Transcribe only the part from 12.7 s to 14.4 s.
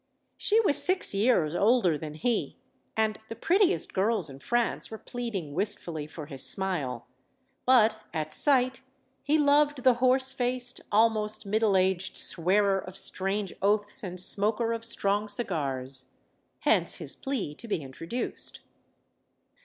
of strange oaths and